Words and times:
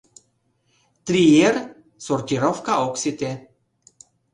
«Триер» 1.05 1.55
сортировка 2.05 2.73
ок 2.87 2.95
сите. 3.01 3.31